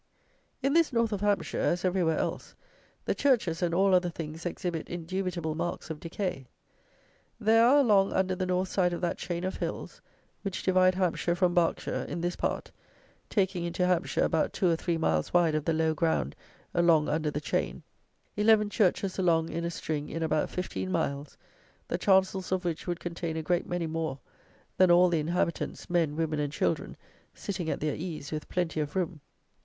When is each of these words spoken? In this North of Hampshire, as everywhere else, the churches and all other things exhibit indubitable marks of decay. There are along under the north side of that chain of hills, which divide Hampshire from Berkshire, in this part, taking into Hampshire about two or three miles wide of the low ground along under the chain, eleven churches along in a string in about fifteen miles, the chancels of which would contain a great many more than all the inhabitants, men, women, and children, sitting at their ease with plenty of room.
In 0.63 0.73
this 0.73 0.91
North 0.91 1.11
of 1.11 1.21
Hampshire, 1.21 1.59
as 1.59 1.85
everywhere 1.85 2.17
else, 2.17 2.55
the 3.05 3.13
churches 3.13 3.61
and 3.61 3.71
all 3.71 3.93
other 3.93 4.09
things 4.09 4.47
exhibit 4.47 4.89
indubitable 4.89 5.53
marks 5.53 5.91
of 5.91 5.99
decay. 5.99 6.47
There 7.39 7.63
are 7.63 7.77
along 7.77 8.11
under 8.11 8.33
the 8.35 8.47
north 8.47 8.67
side 8.67 8.93
of 8.93 9.01
that 9.01 9.19
chain 9.19 9.43
of 9.43 9.57
hills, 9.57 10.01
which 10.41 10.63
divide 10.63 10.95
Hampshire 10.95 11.35
from 11.35 11.53
Berkshire, 11.53 12.07
in 12.09 12.19
this 12.21 12.35
part, 12.35 12.71
taking 13.29 13.63
into 13.63 13.85
Hampshire 13.85 14.23
about 14.23 14.53
two 14.53 14.67
or 14.71 14.75
three 14.75 14.97
miles 14.97 15.35
wide 15.35 15.53
of 15.53 15.65
the 15.65 15.71
low 15.71 15.93
ground 15.93 16.35
along 16.73 17.07
under 17.07 17.29
the 17.29 17.39
chain, 17.39 17.83
eleven 18.35 18.71
churches 18.71 19.19
along 19.19 19.49
in 19.49 19.63
a 19.63 19.69
string 19.69 20.09
in 20.09 20.23
about 20.23 20.49
fifteen 20.49 20.91
miles, 20.91 21.37
the 21.89 21.99
chancels 21.99 22.51
of 22.51 22.65
which 22.65 22.87
would 22.87 22.99
contain 22.99 23.37
a 23.37 23.43
great 23.43 23.67
many 23.67 23.85
more 23.85 24.17
than 24.77 24.89
all 24.89 25.09
the 25.09 25.19
inhabitants, 25.19 25.91
men, 25.91 26.15
women, 26.15 26.39
and 26.39 26.51
children, 26.51 26.97
sitting 27.35 27.69
at 27.69 27.79
their 27.81 27.93
ease 27.95 28.31
with 28.31 28.49
plenty 28.49 28.79
of 28.79 28.95
room. 28.95 29.21